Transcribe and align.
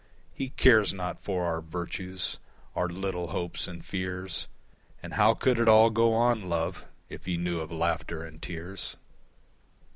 He 0.33 0.49
cares 0.49 0.95
not 0.95 1.23
for 1.23 1.45
our 1.45 1.61
virtues, 1.61 2.39
our 2.75 2.87
little 2.89 3.27
hopes 3.27 3.67
and 3.67 3.85
fears, 3.85 4.47
And 5.03 5.13
how 5.13 5.35
could 5.35 5.59
it 5.59 5.69
all 5.69 5.91
go 5.91 6.11
on, 6.13 6.49
love, 6.49 6.85
if 7.07 7.25
he 7.25 7.37
knew 7.37 7.59
of 7.59 7.71
laughter 7.71 8.23
and 8.23 8.41
tears? 8.41 8.97